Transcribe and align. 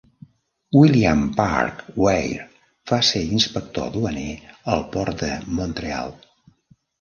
William 0.75 1.19
Park 1.39 1.83
Weir 2.03 2.39
va 2.93 2.99
ser 3.11 3.21
inspector 3.41 3.93
duaner 3.99 4.25
al 4.77 4.83
port 4.97 5.21
de 5.21 5.31
Montreal. 5.61 6.11